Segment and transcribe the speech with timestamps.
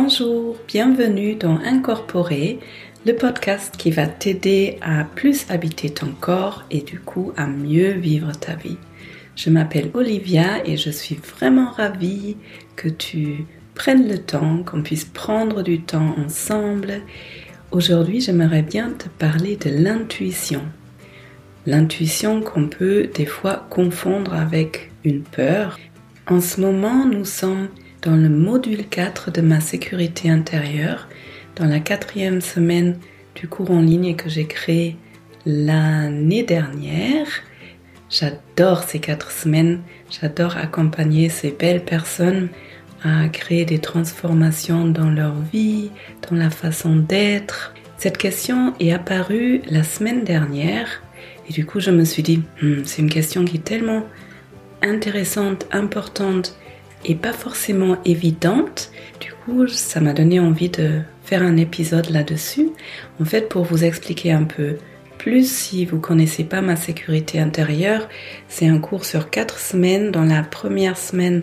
[0.00, 2.60] Bonjour, bienvenue dans Incorporer,
[3.04, 7.90] le podcast qui va t'aider à plus habiter ton corps et du coup à mieux
[7.90, 8.76] vivre ta vie.
[9.34, 12.36] Je m'appelle Olivia et je suis vraiment ravie
[12.76, 13.44] que tu
[13.74, 17.02] prennes le temps, qu'on puisse prendre du temps ensemble.
[17.72, 20.62] Aujourd'hui, j'aimerais bien te parler de l'intuition.
[21.66, 25.76] L'intuition qu'on peut des fois confondre avec une peur.
[26.28, 27.68] En ce moment, nous sommes
[28.02, 31.08] dans le module 4 de ma sécurité intérieure,
[31.56, 32.96] dans la quatrième semaine
[33.34, 34.96] du cours en ligne que j'ai créé
[35.46, 37.26] l'année dernière.
[38.10, 39.80] J'adore ces quatre semaines,
[40.10, 42.48] j'adore accompagner ces belles personnes
[43.02, 45.90] à créer des transformations dans leur vie,
[46.28, 47.74] dans la façon d'être.
[47.96, 51.02] Cette question est apparue la semaine dernière
[51.48, 54.04] et du coup je me suis dit, hmm, c'est une question qui est tellement
[54.82, 56.57] intéressante, importante
[57.04, 58.90] et pas forcément évidente.
[59.20, 62.70] Du coup, ça m'a donné envie de faire un épisode là-dessus.
[63.20, 64.76] En fait, pour vous expliquer un peu
[65.18, 68.08] plus, si vous connaissez pas ma sécurité intérieure,
[68.48, 70.10] c'est un cours sur quatre semaines.
[70.10, 71.42] Dans la première semaine,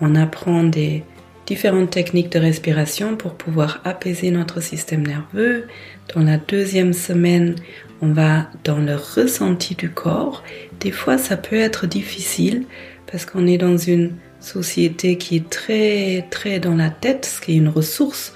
[0.00, 1.02] on apprend des
[1.46, 5.66] différentes techniques de respiration pour pouvoir apaiser notre système nerveux.
[6.14, 7.56] Dans la deuxième semaine,
[8.00, 10.44] on va dans le ressenti du corps.
[10.78, 12.64] Des fois, ça peut être difficile
[13.10, 17.52] parce qu'on est dans une société qui est très très dans la tête, ce qui
[17.52, 18.34] est une ressource.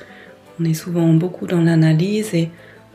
[0.60, 2.50] On est souvent beaucoup dans l'analyse et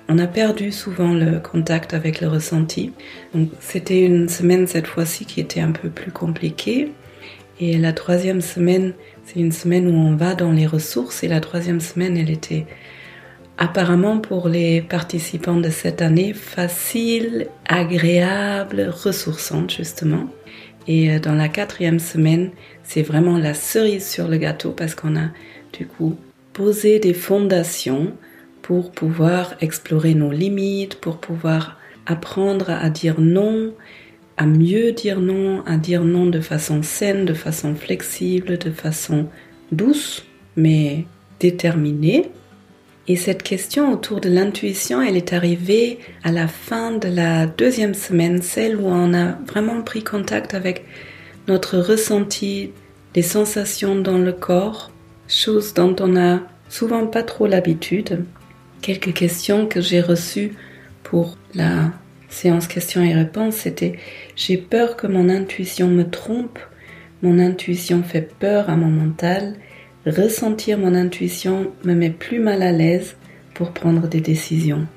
[0.07, 2.93] on a perdu souvent le contact avec le ressenti.
[3.33, 6.91] Donc c'était une semaine cette fois-ci qui était un peu plus compliquée.
[7.59, 8.93] Et la troisième semaine,
[9.25, 11.23] c'est une semaine où on va dans les ressources.
[11.23, 12.65] Et la troisième semaine, elle était
[13.57, 20.29] apparemment pour les participants de cette année facile, agréable, ressourçante justement.
[20.87, 22.51] Et euh, dans la quatrième semaine,
[22.83, 25.29] c'est vraiment la cerise sur le gâteau parce qu'on a
[25.77, 26.15] du coup
[26.53, 28.13] posé des fondations
[28.61, 33.73] pour pouvoir explorer nos limites, pour pouvoir apprendre à dire non,
[34.37, 39.27] à mieux dire non, à dire non de façon saine, de façon flexible, de façon
[39.71, 40.25] douce,
[40.55, 41.05] mais
[41.39, 42.31] déterminée.
[43.09, 47.95] Et cette question autour de l'intuition, elle est arrivée à la fin de la deuxième
[47.95, 50.85] semaine, celle où on a vraiment pris contact avec
[51.47, 52.69] notre ressenti,
[53.15, 54.91] les sensations dans le corps,
[55.27, 58.25] chose dont on n'a souvent pas trop l'habitude.
[58.83, 60.53] Quelques questions que j'ai reçues
[61.01, 61.91] pour la
[62.29, 63.97] séance questions et réponses, c'était
[64.35, 66.59] j'ai peur que mon intuition me trompe,
[67.23, 69.55] mon intuition fait peur à mon mental
[70.09, 73.15] ressentir mon intuition me met plus mal à l'aise
[73.53, 74.87] pour prendre des décisions.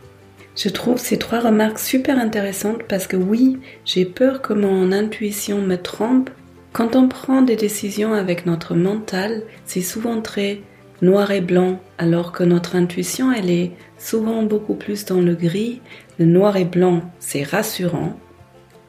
[0.56, 5.62] Je trouve ces trois remarques super intéressantes parce que oui, j'ai peur que mon intuition
[5.62, 6.30] me trompe.
[6.72, 10.60] Quand on prend des décisions avec notre mental, c'est souvent très
[11.00, 15.80] noir et blanc, alors que notre intuition, elle est souvent beaucoup plus dans le gris.
[16.18, 18.18] Le noir et blanc, c'est rassurant,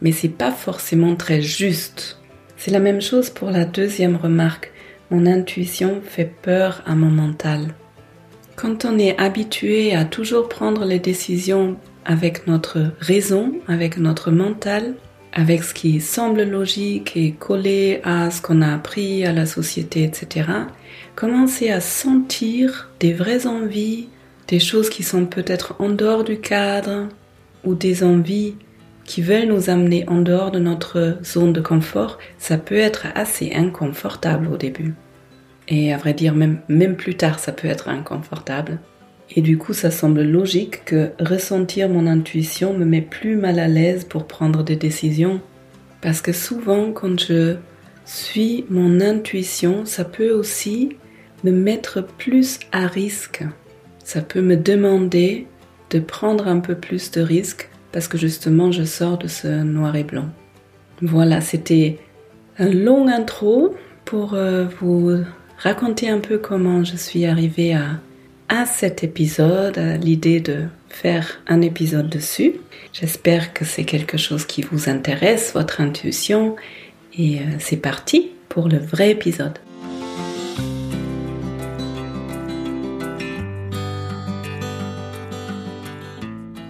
[0.02, 2.20] mais c'est pas forcément très juste.
[2.58, 4.73] C'est la même chose pour la deuxième remarque.
[5.14, 7.76] Mon intuition fait peur à mon mental.
[8.56, 14.96] Quand on est habitué à toujours prendre les décisions avec notre raison, avec notre mental,
[15.32, 20.04] avec ce qui semble logique et collé à ce qu'on a appris à la société,
[20.04, 20.50] etc.,
[21.14, 24.08] commencer à sentir des vraies envies,
[24.48, 27.08] des choses qui sont peut-être en dehors du cadre,
[27.64, 28.56] ou des envies
[29.06, 33.54] qui veulent nous amener en dehors de notre zone de confort, ça peut être assez
[33.54, 34.96] inconfortable au début.
[35.68, 38.80] Et à vrai dire, même, même plus tard, ça peut être inconfortable.
[39.36, 43.68] Et du coup, ça semble logique que ressentir mon intuition me met plus mal à
[43.68, 45.42] l'aise pour prendre des décisions.
[46.02, 47.56] Parce que souvent, quand je
[48.06, 50.98] suis mon intuition, ça peut aussi
[51.44, 53.44] me mettre plus à risque.
[54.04, 55.48] Ça peut me demander
[55.90, 59.96] de prendre un peu plus de risques parce que justement je sors de ce noir
[59.96, 60.30] et blanc.
[61.02, 62.00] Voilà, c'était
[62.58, 65.24] un long intro pour euh, vous
[65.64, 68.02] raconter un peu comment je suis arrivée à,
[68.50, 72.56] à cet épisode, à l'idée de faire un épisode dessus.
[72.92, 76.58] J'espère que c'est quelque chose qui vous intéresse, votre intuition,
[77.18, 79.58] et euh, c'est parti pour le vrai épisode.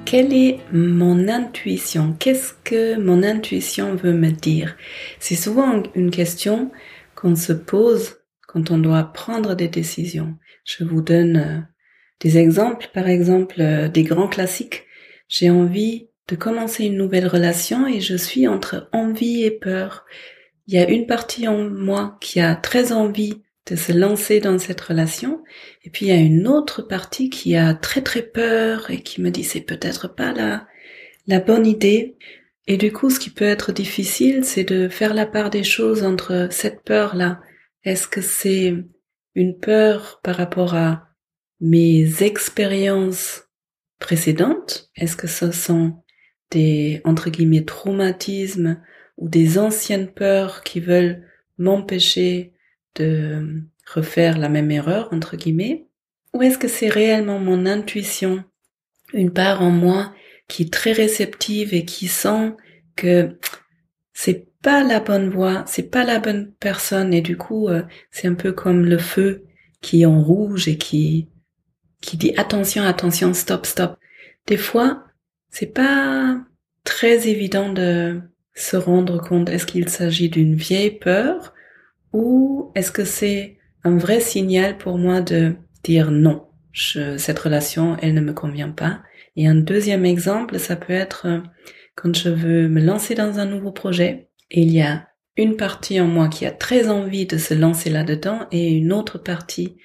[0.05, 2.15] quelle est mon intuition?
[2.19, 4.75] Qu'est-ce que mon intuition veut me dire?
[5.19, 6.69] C'est souvent une question
[7.15, 8.17] qu'on se pose
[8.53, 10.35] quand on doit prendre des décisions.
[10.63, 11.59] Je vous donne euh,
[12.21, 14.85] des exemples, par exemple euh, des grands classiques.
[15.27, 20.05] J'ai envie de commencer une nouvelle relation et je suis entre envie et peur.
[20.67, 24.59] Il y a une partie en moi qui a très envie de se lancer dans
[24.59, 25.43] cette relation.
[25.83, 29.21] Et puis il y a une autre partie qui a très très peur et qui
[29.21, 30.67] me dit c'est peut-être pas la,
[31.27, 32.17] la bonne idée.
[32.67, 36.03] Et du coup, ce qui peut être difficile, c'est de faire la part des choses
[36.03, 37.41] entre cette peur-là.
[37.83, 38.75] Est-ce que c'est
[39.35, 41.09] une peur par rapport à
[41.59, 43.43] mes expériences
[43.99, 44.89] précédentes?
[44.95, 46.03] Est-ce que ce sont
[46.51, 48.81] des, entre guillemets, traumatismes
[49.17, 51.27] ou des anciennes peurs qui veulent
[51.57, 52.53] m'empêcher
[52.95, 55.87] de refaire la même erreur, entre guillemets?
[56.33, 58.43] Ou est-ce que c'est réellement mon intuition,
[59.13, 60.13] une part en moi
[60.47, 62.55] qui est très réceptive et qui sent
[62.95, 63.37] que
[64.13, 68.27] c'est pas la bonne voie, c'est pas la bonne personne et du coup euh, c'est
[68.27, 69.43] un peu comme le feu
[69.81, 71.29] qui est en rouge et qui
[72.01, 73.97] qui dit attention, attention, stop, stop.
[74.47, 75.03] Des fois,
[75.49, 76.37] c'est pas
[76.83, 78.21] très évident de
[78.55, 81.53] se rendre compte est-ce qu'il s'agit d'une vieille peur
[82.11, 87.97] ou est-ce que c'est un vrai signal pour moi de dire non, je, cette relation,
[88.01, 89.01] elle ne me convient pas.
[89.35, 91.39] Et un deuxième exemple, ça peut être euh,
[91.95, 96.07] quand je veux me lancer dans un nouveau projet, il y a une partie en
[96.07, 99.77] moi qui a très envie de se lancer là-dedans et une autre partie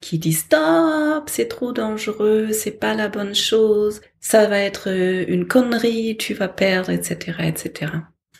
[0.00, 5.24] qui dit stop, c'est trop dangereux, c'est pas la bonne chose, ça va être euh,
[5.28, 7.92] une connerie, tu vas perdre, etc., etc.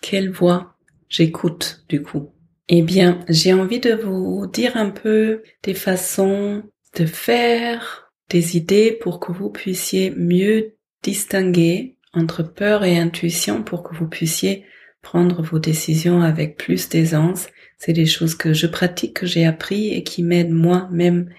[0.03, 0.77] Quelle voix
[1.09, 2.33] j'écoute du coup
[2.69, 6.63] Eh bien, j'ai envie de vous dire un peu des façons
[6.97, 13.83] de faire, des idées pour que vous puissiez mieux distinguer entre peur et intuition pour
[13.83, 14.65] que vous puissiez
[15.07, 17.47] prendre vos décisions avec plus d'aisance.
[17.79, 21.31] C'est des choses que je pratique, que j'ai appris et qui m'aident moi-même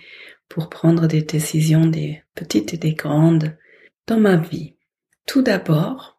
[0.48, 3.58] pour prendre des décisions, des petites et des grandes,
[4.08, 4.76] dans ma vie.
[5.26, 6.18] Tout d'abord,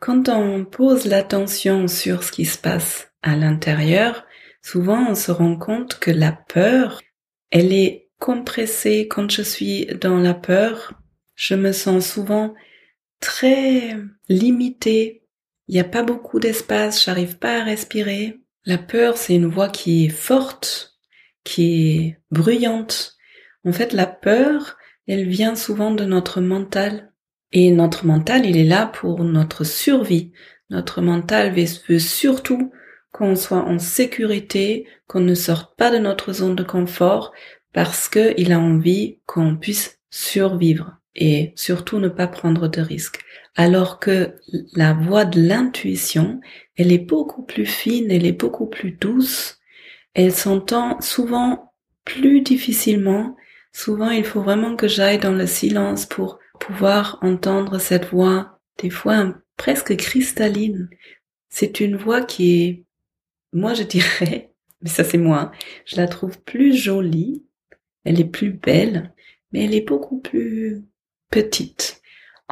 [0.00, 4.26] quand on pose l'attention sur ce qui se passe à l'intérieur,
[4.60, 7.00] souvent on se rend compte que la peur,
[7.50, 9.08] elle est compressée.
[9.08, 10.92] Quand je suis dans la peur,
[11.36, 12.52] je me sens souvent
[13.18, 13.96] très
[14.28, 15.21] limitée.
[15.68, 18.40] Il n'y a pas beaucoup d'espace, j'arrive pas à respirer.
[18.64, 20.98] La peur, c'est une voix qui est forte,
[21.44, 23.16] qui est bruyante,
[23.64, 24.76] en fait, la peur,
[25.06, 27.12] elle vient souvent de notre mental.
[27.52, 30.32] Et notre mental, il est là pour notre survie.
[30.70, 32.72] Notre mental veut surtout
[33.12, 37.32] qu'on soit en sécurité, qu'on ne sorte pas de notre zone de confort,
[37.72, 43.20] parce qu'il a envie qu'on puisse survivre et surtout ne pas prendre de risques.
[43.54, 44.34] Alors que
[44.74, 46.40] la voix de l'intuition,
[46.76, 49.58] elle est beaucoup plus fine, elle est beaucoup plus douce,
[50.14, 53.36] elle s'entend souvent plus difficilement
[53.72, 58.90] Souvent, il faut vraiment que j'aille dans le silence pour pouvoir entendre cette voix, des
[58.90, 60.90] fois presque cristalline.
[61.48, 62.84] C'est une voix qui est,
[63.52, 64.52] moi je dirais,
[64.82, 65.52] mais ça c'est moi,
[65.86, 67.44] je la trouve plus jolie,
[68.04, 69.14] elle est plus belle,
[69.52, 70.82] mais elle est beaucoup plus
[71.30, 72.01] petite.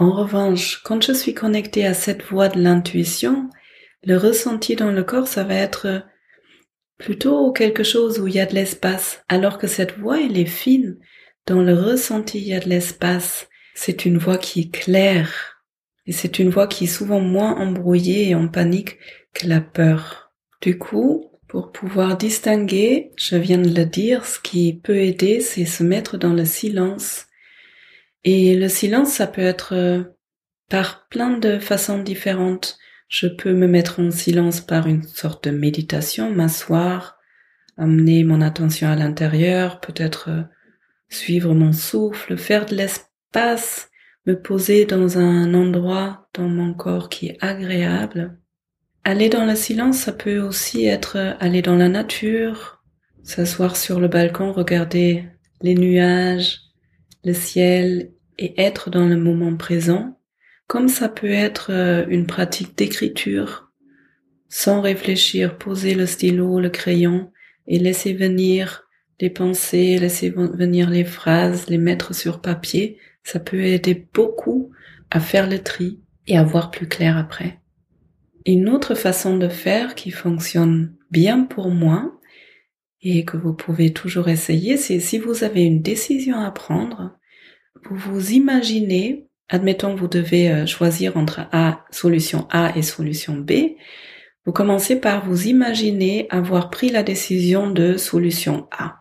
[0.00, 3.50] En revanche, quand je suis connectée à cette voix de l'intuition,
[4.02, 6.02] le ressenti dans le corps, ça va être
[6.96, 10.46] plutôt quelque chose où il y a de l'espace, alors que cette voix, elle est
[10.46, 10.98] fine.
[11.46, 13.46] Dans le ressenti, il y a de l'espace.
[13.74, 15.62] C'est une voix qui est claire.
[16.06, 18.96] Et c'est une voix qui est souvent moins embrouillée et en panique
[19.34, 20.32] que la peur.
[20.62, 25.66] Du coup, pour pouvoir distinguer, je viens de le dire, ce qui peut aider, c'est
[25.66, 27.26] se mettre dans le silence.
[28.24, 30.02] Et le silence, ça peut être euh,
[30.68, 32.78] par plein de façons différentes.
[33.08, 37.18] Je peux me mettre en silence par une sorte de méditation, m'asseoir,
[37.76, 40.42] amener mon attention à l'intérieur, peut-être euh,
[41.08, 43.90] suivre mon souffle, faire de l'espace,
[44.26, 48.38] me poser dans un endroit dans mon corps qui est agréable.
[49.02, 52.84] Aller dans le silence, ça peut aussi être aller dans la nature,
[53.22, 55.24] s'asseoir sur le balcon, regarder
[55.62, 56.69] les nuages,
[57.24, 60.20] le ciel et être dans le moment présent
[60.70, 63.72] comme ça peut être euh, une pratique d'écriture,
[64.48, 67.32] sans réfléchir, poser le stylo, le crayon
[67.66, 68.86] et laisser venir
[69.20, 74.70] les pensées, laisser venir les phrases, les mettre sur papier, ça peut aider beaucoup
[75.10, 75.98] à faire le tri
[76.28, 77.58] et à voir plus clair après.
[78.46, 82.19] Une autre façon de faire qui fonctionne bien pour moi
[83.02, 87.16] et que vous pouvez toujours essayer, c'est si vous avez une décision à prendre,
[87.84, 93.52] vous vous imaginez admettons vous devez euh, choisir entre A, solution A et solution B,
[94.46, 98.96] vous commencez par vous imaginer avoir pris la décision de solution A.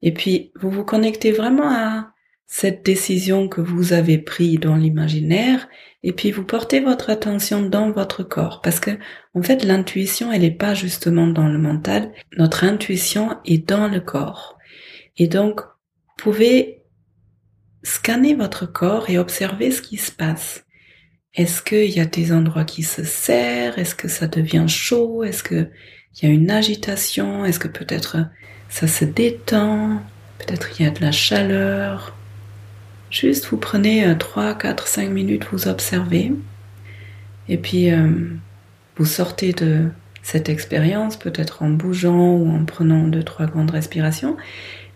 [0.00, 2.11] Et puis, vous vous connectez vraiment à,
[2.46, 5.68] cette décision que vous avez prise dans l'imaginaire
[6.02, 8.60] et puis vous portez votre attention dans votre corps.
[8.60, 8.90] Parce que
[9.34, 14.00] en fait l'intuition elle n'est pas justement dans le mental, notre intuition est dans le
[14.00, 14.58] corps.
[15.16, 16.82] Et donc vous pouvez
[17.82, 20.64] scanner votre corps et observer ce qui se passe.
[21.34, 23.76] Est-ce qu'il y a des endroits qui se serrent?
[23.76, 25.24] Est-ce que ça devient chaud?
[25.24, 25.70] Est-ce qu'il
[26.22, 27.46] y a une agitation?
[27.46, 28.18] Est-ce que peut-être
[28.68, 30.02] ça se détend?
[30.38, 32.14] Peut-être il y a de la chaleur?
[33.12, 36.32] Juste vous prenez 3, 4, 5 minutes, vous observez.
[37.46, 38.08] Et puis euh,
[38.96, 39.90] vous sortez de
[40.22, 44.38] cette expérience, peut-être en bougeant ou en prenant deux, trois grandes respirations.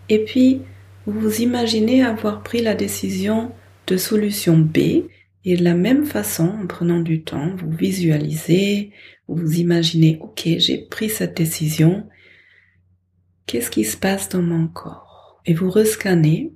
[0.09, 0.61] Et puis
[1.05, 3.51] vous vous imaginez avoir pris la décision
[3.85, 5.05] de solution B.
[5.45, 8.91] Et de la même façon, en prenant du temps, vous visualisez,
[9.27, 12.09] vous imaginez, ok, j'ai pris cette décision.
[13.45, 15.39] Qu'est-ce qui se passe dans mon corps?
[15.45, 16.51] Et vous rescannez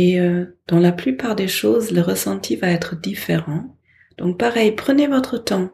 [0.00, 3.76] et euh, dans la plupart des choses, le ressenti va être différent.
[4.16, 5.72] Donc pareil, prenez votre temps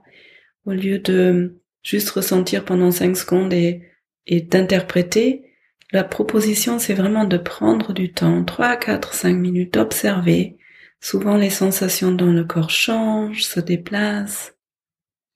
[0.64, 3.82] au lieu de juste ressentir pendant 5 secondes et,
[4.26, 5.44] et d'interpréter.
[5.92, 10.56] La proposition, c'est vraiment de prendre du temps, 3, 4, 5 minutes, d'observer.
[11.02, 14.54] Souvent, les sensations dans le corps changent, se déplacent.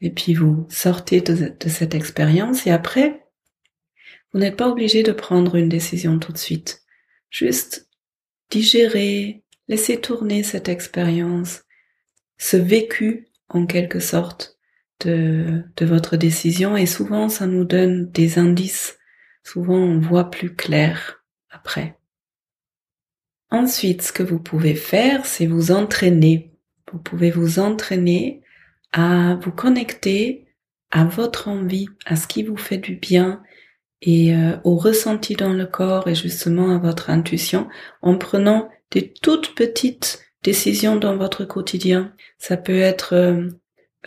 [0.01, 3.23] Et puis vous sortez de, de cette expérience et après,
[4.33, 6.81] vous n'êtes pas obligé de prendre une décision tout de suite.
[7.29, 7.88] Juste
[8.51, 11.63] digérer, laisser tourner cette expérience,
[12.39, 14.59] ce vécu en quelque sorte
[15.01, 18.99] de, votre décision et souvent ça nous donne des indices,
[19.45, 21.99] souvent on voit plus clair après.
[23.51, 26.53] Ensuite, ce que vous pouvez faire, c'est vous entraîner.
[26.93, 28.43] Vous pouvez vous entraîner
[28.93, 30.49] à vous connecter
[30.91, 33.43] à votre envie, à ce qui vous fait du bien,
[34.03, 37.69] et euh, au ressenti dans le corps et justement à votre intuition
[38.03, 42.15] en prenant des toutes petites décisions dans votre quotidien.
[42.39, 43.49] Ça peut être euh,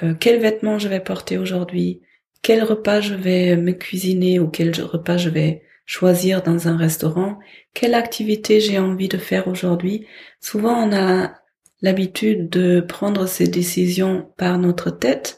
[0.03, 2.01] euh, quel vêtement je vais porter aujourd'hui,
[2.41, 7.37] quel repas je vais me cuisiner ou quel repas je vais choisir dans un restaurant,
[7.73, 10.07] quelle activité j'ai envie de faire aujourd'hui.
[10.39, 11.33] Souvent on a
[11.81, 15.37] l'habitude de prendre ces décisions par notre tête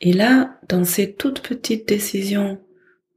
[0.00, 2.60] et là, dans ces toutes petites décisions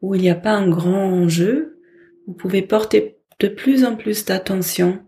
[0.01, 1.79] où il n'y a pas un grand enjeu,
[2.27, 4.99] vous pouvez porter de plus en plus d'attention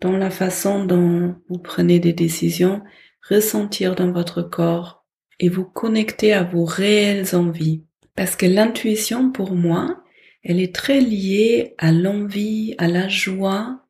[0.00, 2.82] dans la façon dont vous prenez des décisions,
[3.28, 5.04] ressentir dans votre corps
[5.40, 7.84] et vous connecter à vos réelles envies.
[8.14, 10.02] Parce que l'intuition, pour moi,
[10.42, 13.80] elle est très liée à l'envie, à la joie,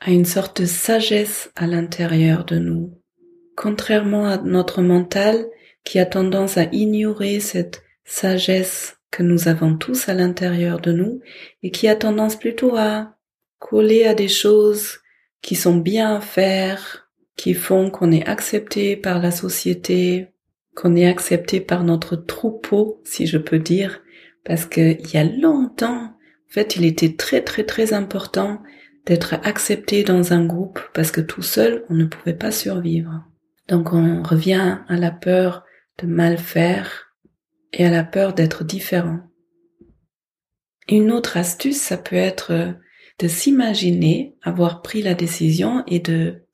[0.00, 2.94] à une sorte de sagesse à l'intérieur de nous.
[3.56, 5.46] Contrairement à notre mental
[5.84, 11.20] qui a tendance à ignorer cette sagesse que nous avons tous à l'intérieur de nous
[11.62, 13.16] et qui a tendance plutôt à
[13.58, 14.98] coller à des choses
[15.42, 20.28] qui sont bien à faire, qui font qu'on est accepté par la société,
[20.74, 24.00] qu'on est accepté par notre troupeau, si je peux dire,
[24.44, 28.62] parce qu'il y a longtemps, en fait, il était très très très important
[29.06, 33.24] d'être accepté dans un groupe parce que tout seul, on ne pouvait pas survivre.
[33.68, 35.64] Donc on revient à la peur
[35.98, 37.07] de mal faire,
[37.72, 39.20] et à la peur d'être différent.
[40.88, 42.72] Une autre astuce, ça peut être euh,
[43.18, 46.46] de s'imaginer avoir pris la décision et de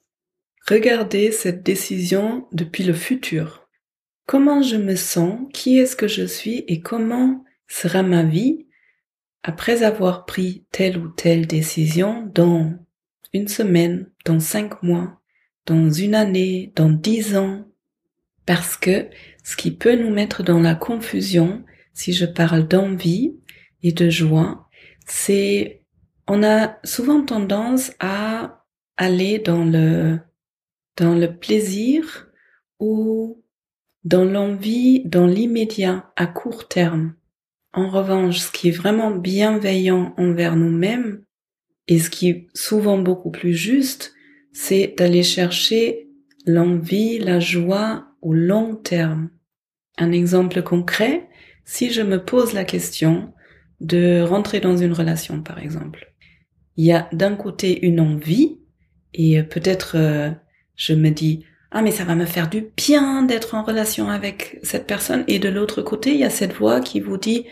[0.69, 3.69] regarder cette décision depuis le futur.
[4.27, 8.67] Comment je me sens, qui est-ce que je suis et comment sera ma vie
[9.43, 12.73] après avoir pris telle ou telle décision dans
[13.35, 15.21] une semaine, dans cinq mois,
[15.67, 17.67] dans une année, dans dix ans?
[18.47, 19.09] Parce que
[19.43, 23.37] ce qui peut nous mettre dans la confusion, si je parle d'envie
[23.83, 24.69] et de joie,
[25.07, 25.83] c'est
[26.27, 28.65] on a souvent tendance à
[28.97, 30.19] aller dans le
[30.97, 32.29] dans le plaisir
[32.79, 33.43] ou
[34.05, 37.15] dans l'envie, dans l'immédiat, à court terme.
[37.73, 41.25] En revanche, ce qui est vraiment bienveillant envers nous-mêmes
[41.89, 44.15] et ce qui est souvent beaucoup plus juste,
[44.53, 46.09] c'est d'aller chercher
[46.45, 49.31] l'envie, la joie au long terme.
[49.99, 51.29] Un exemple concret,
[51.65, 53.33] si je me pose la question
[53.81, 56.13] de rentrer dans une relation, par exemple,
[56.77, 58.59] il y a d'un côté une envie
[59.13, 60.31] et peut-être euh,
[60.75, 64.59] je me dis ah mais ça va me faire du bien d'être en relation avec
[64.63, 67.47] cette personne et de l'autre côté il y a cette voix qui vous dit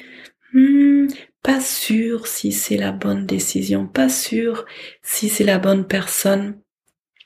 [0.52, 1.06] hmm,
[1.42, 4.64] pas sûr si c'est la bonne décision, pas sûr
[5.02, 6.60] si c'est la bonne personne.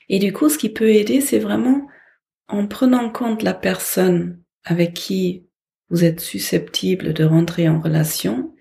[0.09, 1.87] Et du coup ce qui peut aider c'est vraiment
[2.47, 5.45] en prenant en compte la personne avec qui
[5.89, 8.53] vous êtes susceptible de rentrer en relation,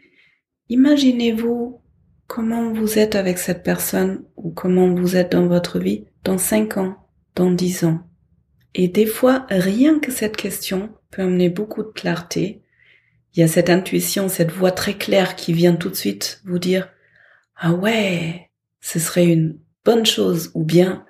[0.68, 1.80] imaginez-vous
[2.26, 6.76] comment vous êtes avec cette personne ou comment vous êtes dans votre vie dans 5
[6.76, 6.96] ans,
[7.34, 8.00] dans 10 ans.
[8.74, 12.62] Et des fois, rien que cette question peut amener beaucoup de clarté.
[13.32, 16.58] Il y a cette intuition, cette voix très claire qui vient tout de suite vous
[16.58, 16.88] dire
[17.56, 18.50] ah ouais,
[18.80, 21.05] ce serait une bonne chose ou bien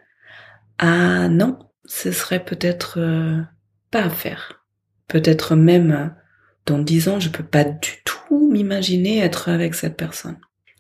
[0.78, 3.40] ah non, ce serait peut-être euh,
[3.90, 4.64] pas à faire.
[5.08, 6.06] Peut-être même euh,
[6.66, 10.38] dans dix ans, je peux pas du tout m'imaginer être avec cette personne.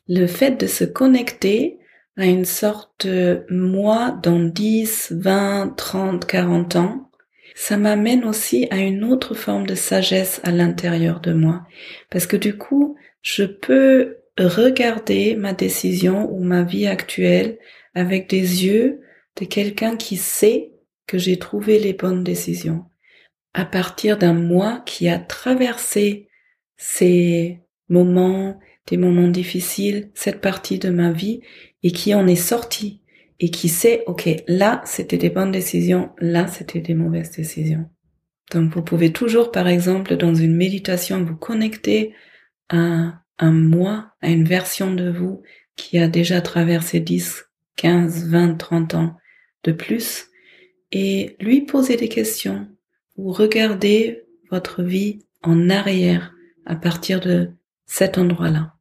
[0.08, 1.78] Le fait de se connecter
[2.16, 7.10] à une sorte de moi dans 10, 20, 30, 40 ans,
[7.54, 11.66] ça m'amène aussi à une autre forme de sagesse à l'intérieur de moi.
[12.10, 17.58] Parce que du coup, je peux regarder ma décision ou ma vie actuelle
[17.94, 19.00] avec des yeux
[19.40, 20.72] de quelqu'un qui sait
[21.06, 22.84] que j'ai trouvé les bonnes décisions
[23.54, 26.28] à partir d'un moi qui a traversé
[26.76, 31.40] ces moments, des moments difficiles, cette partie de ma vie
[31.82, 33.00] et qui en est sorti
[33.40, 37.88] et qui sait, ok, là c'était des bonnes décisions, là c'était des mauvaises décisions.
[38.52, 42.14] Donc vous pouvez toujours, par exemple, dans une méditation, vous connecter
[42.68, 45.42] à un moi, à une version de vous
[45.76, 47.44] qui a déjà traversé 10,
[47.76, 49.16] 15, 20, 30 ans
[49.72, 50.26] plus
[50.92, 52.68] et lui poser des questions
[53.16, 56.32] ou regarder votre vie en arrière
[56.64, 57.50] à partir de
[57.86, 58.74] cet endroit-là.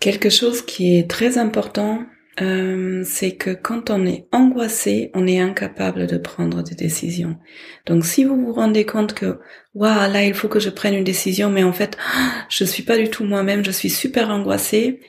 [0.00, 2.06] Quelque chose qui est très important,
[2.40, 7.38] euh, c'est que quand on est angoissé, on est incapable de prendre des décisions.
[7.86, 9.40] Donc si vous vous rendez compte que
[9.74, 11.98] waouh là il faut que je prenne une décision, mais en fait
[12.48, 15.00] je suis pas du tout moi-même, je suis super angoissé,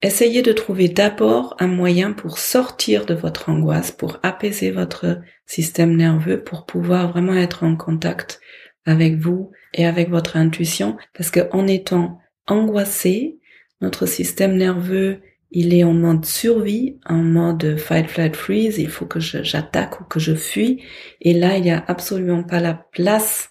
[0.00, 5.96] Essayez de trouver d'abord un moyen pour sortir de votre angoisse, pour apaiser votre système
[5.96, 8.40] nerveux, pour pouvoir vraiment être en contact
[8.86, 13.38] avec vous et avec votre intuition, parce que en étant angoissé,
[13.80, 19.06] notre système nerveux, il est en mode survie, en mode fight, flight, freeze, il faut
[19.06, 20.82] que j'attaque ou que je fuis,
[21.20, 23.50] et là, il n'y a absolument pas la place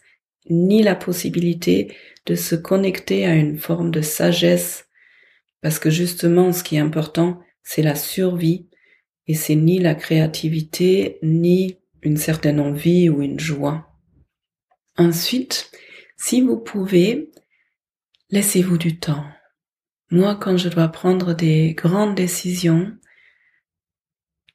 [0.50, 1.94] ni la possibilité
[2.26, 4.87] de se connecter à une forme de sagesse
[5.68, 8.70] parce que justement, ce qui est important, c'est la survie
[9.28, 13.92] et c'est ni la créativité, ni une certaine envie ou une joie.
[14.96, 15.70] Ensuite,
[16.16, 17.32] si vous pouvez,
[18.30, 19.26] laissez-vous du temps.
[20.10, 22.96] Moi, quand je dois prendre des grandes décisions,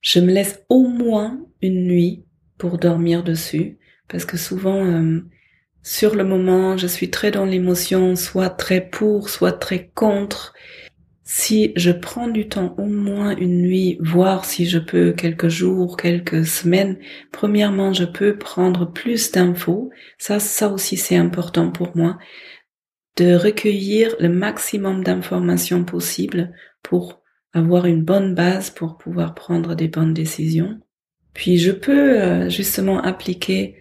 [0.00, 2.24] je me laisse au moins une nuit
[2.56, 5.20] pour dormir dessus, parce que souvent, euh,
[5.82, 10.54] sur le moment, je suis très dans l'émotion, soit très pour, soit très contre,
[11.34, 15.96] si je prends du temps, au moins une nuit, voir si je peux quelques jours,
[15.96, 16.98] quelques semaines,
[17.32, 19.88] premièrement, je peux prendre plus d'infos.
[20.18, 22.18] Ça, ça aussi, c'est important pour moi
[23.16, 27.22] de recueillir le maximum d'informations possibles pour
[27.54, 30.80] avoir une bonne base pour pouvoir prendre des bonnes décisions.
[31.32, 33.76] Puis je peux euh, justement appliquer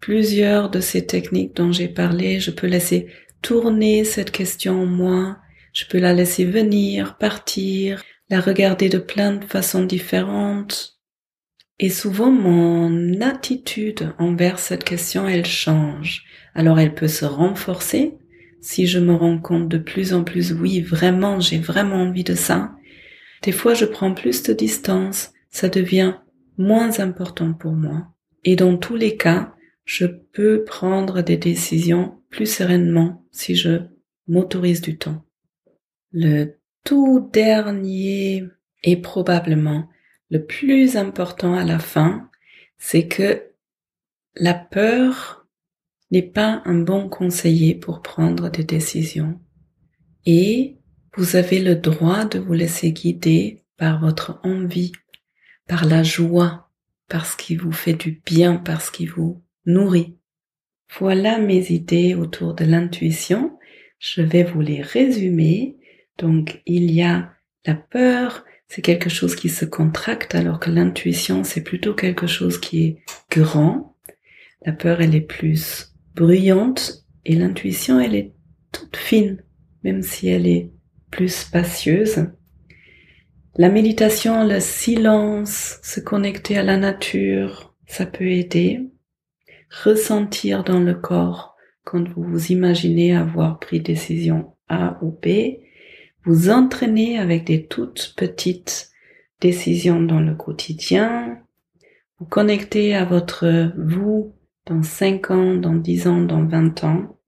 [0.00, 2.40] plusieurs de ces techniques dont j'ai parlé.
[2.40, 3.06] Je peux laisser
[3.42, 5.36] tourner cette question en moi
[5.80, 11.00] je peux la laisser venir, partir, la regarder de plein de façons différentes.
[11.78, 16.24] Et souvent, mon attitude envers cette question, elle change.
[16.54, 18.18] Alors, elle peut se renforcer
[18.60, 22.34] si je me rends compte de plus en plus, oui, vraiment, j'ai vraiment envie de
[22.34, 22.72] ça.
[23.42, 26.16] Des fois, je prends plus de distance, ça devient
[26.58, 28.08] moins important pour moi.
[28.44, 29.54] Et dans tous les cas,
[29.86, 33.78] je peux prendre des décisions plus sereinement si je
[34.28, 35.24] m'autorise du temps.
[36.12, 38.44] Le tout dernier
[38.82, 39.88] et probablement
[40.30, 42.30] le plus important à la fin,
[42.78, 43.42] c'est que
[44.36, 45.46] la peur
[46.10, 49.40] n'est pas un bon conseiller pour prendre des décisions.
[50.26, 50.78] Et
[51.16, 54.92] vous avez le droit de vous laisser guider par votre envie,
[55.66, 56.70] par la joie,
[57.08, 60.16] par ce vous fait du bien, par ce vous nourrit.
[60.98, 63.58] Voilà mes idées autour de l'intuition.
[63.98, 65.79] Je vais vous les résumer
[66.20, 67.32] donc il y a
[67.66, 72.60] la peur, c'est quelque chose qui se contracte alors que l'intuition c'est plutôt quelque chose
[72.60, 72.98] qui est
[73.30, 73.96] grand.
[74.64, 78.34] La peur elle est plus bruyante et l'intuition elle est
[78.70, 79.42] toute fine
[79.82, 80.70] même si elle est
[81.10, 82.26] plus spacieuse.
[83.56, 88.88] La méditation, le silence, se connecter à la nature, ça peut aider.
[89.84, 95.58] Ressentir dans le corps quand vous vous imaginez avoir pris décision A ou B
[96.24, 98.90] vous entraînez avec des toutes petites
[99.40, 101.38] décisions dans le quotidien,
[102.18, 104.34] vous connectez à votre vous
[104.66, 107.18] dans 5 ans, dans 10 ans, dans 20 ans.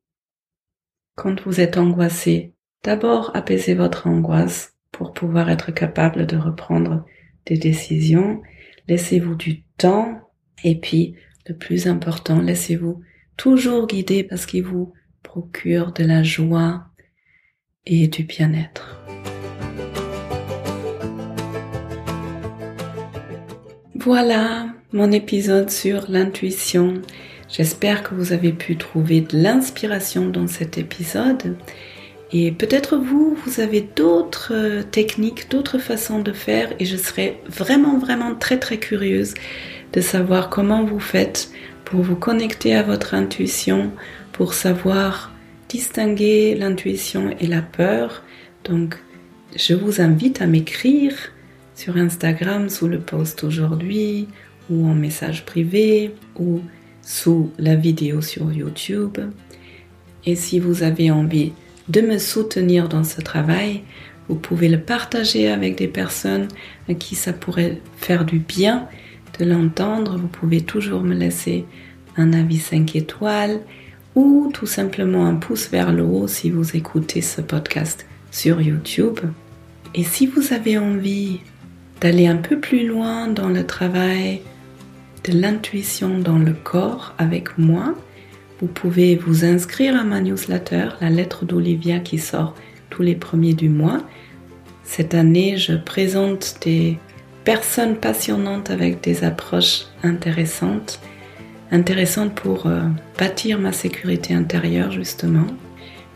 [1.15, 7.07] Quand vous êtes angoissé, d'abord apaisez votre angoisse pour pouvoir être capable de reprendre
[7.47, 8.43] des décisions.
[8.89, 10.21] Laissez-vous du temps
[10.65, 11.17] et puis
[11.49, 13.01] le plus important, laissez-vous
[13.37, 16.92] toujours guider parce qu'il vous procure de la joie
[17.87, 18.99] et du bien-être.
[23.97, 27.03] Voilà mon épisode sur l'intuition.
[27.49, 31.57] J'espère que vous avez pu trouver de l'inspiration dans cet épisode.
[32.33, 37.41] Et peut-être vous, vous avez d'autres euh, techniques, d'autres façons de faire et je serais
[37.47, 39.35] vraiment, vraiment très, très curieuse
[39.93, 41.51] de savoir comment vous faites
[41.85, 43.93] pour vous connecter à votre intuition,
[44.33, 45.32] pour savoir
[45.73, 48.23] distinguer l'intuition et la peur.
[48.65, 48.99] Donc,
[49.57, 51.15] je vous invite à m'écrire
[51.75, 54.29] sur Instagram sous le post aujourd'hui
[54.69, 56.61] ou en message privé ou
[57.01, 59.17] sous la vidéo sur YouTube.
[60.27, 61.53] Et si vous avez envie
[61.89, 63.83] de me soutenir dans ce travail,
[64.29, 66.49] vous pouvez le partager avec des personnes
[66.89, 68.89] à qui ça pourrait faire du bien
[69.39, 70.19] de l'entendre.
[70.19, 71.65] Vous pouvez toujours me laisser
[72.19, 73.61] un avis 5 étoiles
[74.15, 79.21] ou tout simplement un pouce vers le haut si vous écoutez ce podcast sur YouTube.
[79.95, 81.41] Et si vous avez envie
[82.01, 84.43] d'aller un peu plus loin dans le travail
[85.25, 87.95] de l'intuition dans le corps avec moi,
[88.61, 92.55] vous pouvez vous inscrire à ma newsletter, la lettre d'Olivia qui sort
[92.91, 94.03] tous les premiers du mois.
[94.85, 96.99] Cette année, je présente des
[97.45, 101.01] personnes passionnantes avec des approches intéressantes,
[101.73, 102.83] intéressantes pour euh,
[103.19, 105.47] bâtir ma sécurité intérieure justement.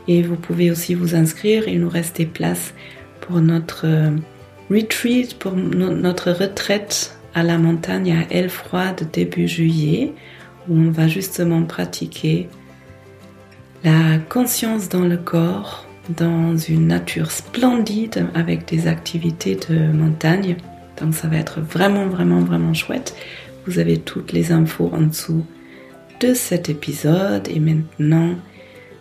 [0.07, 2.75] Et vous pouvez aussi vous inscrire, il nous reste des places
[3.21, 4.11] pour notre euh,
[4.71, 10.12] retreat pour notre retraite à la montagne à Elfroide début juillet
[10.69, 12.49] où on va justement pratiquer
[13.85, 20.57] la conscience dans le corps dans une nature splendide avec des activités de montagne.
[21.01, 23.14] Donc ça va être vraiment vraiment vraiment chouette.
[23.66, 25.44] Vous avez toutes les infos en dessous
[26.20, 28.35] de cet épisode et maintenant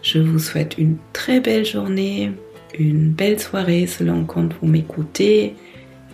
[0.01, 2.31] je vous souhaite une très belle journée,
[2.77, 5.55] une belle soirée selon quand vous m'écoutez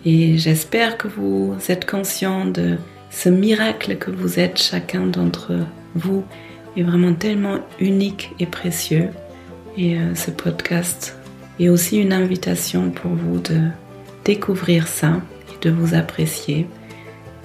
[0.05, 2.77] et j'espère que vous êtes conscient de
[3.09, 5.53] ce miracle que vous êtes chacun d'entre
[5.95, 6.23] vous
[6.77, 9.09] est vraiment tellement unique et précieux.
[9.77, 11.17] Et euh, ce podcast
[11.59, 13.59] est aussi une invitation pour vous de
[14.25, 15.21] découvrir ça
[15.53, 16.67] et de vous apprécier.